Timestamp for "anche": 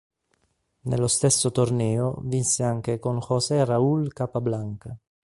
2.63-2.97